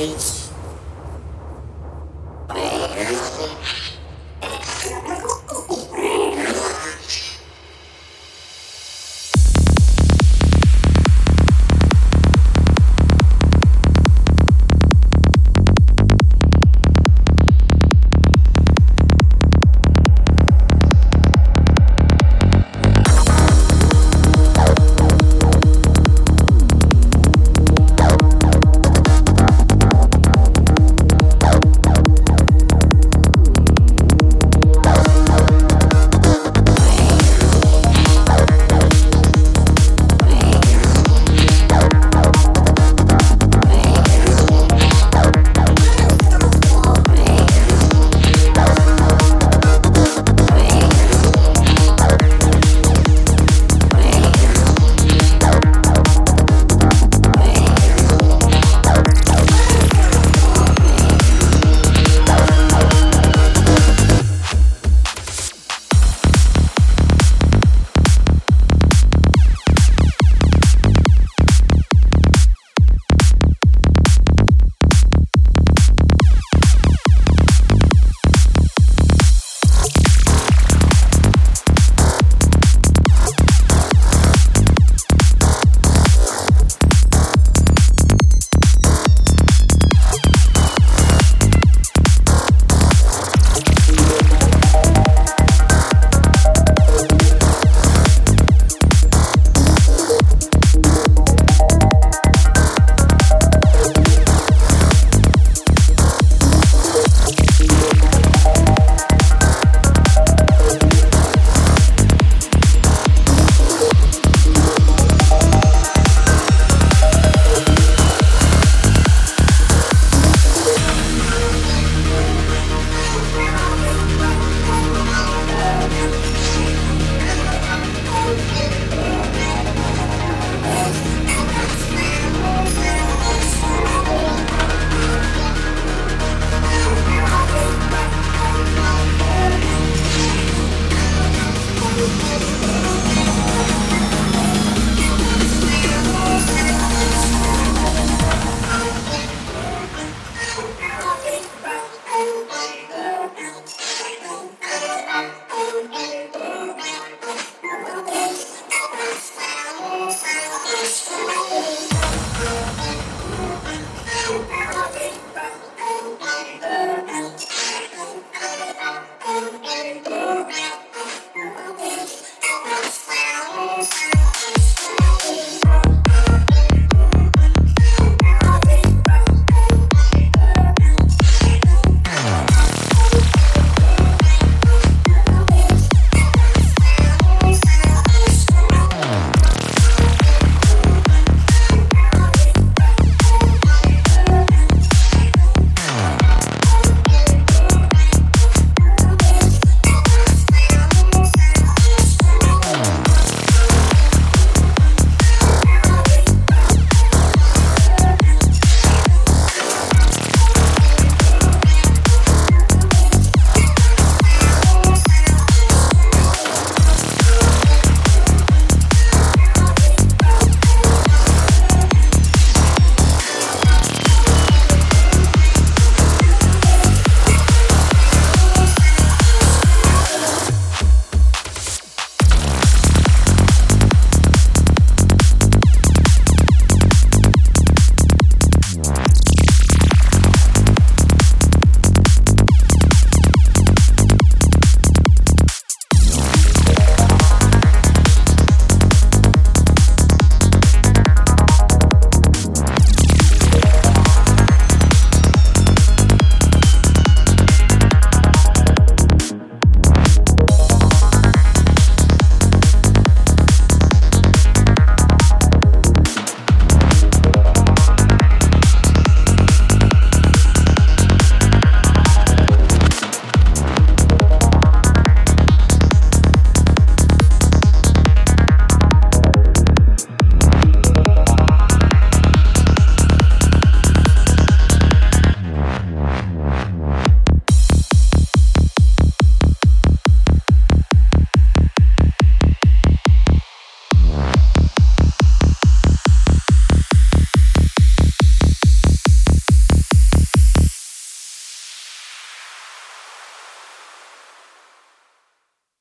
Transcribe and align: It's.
It's. 0.00 0.37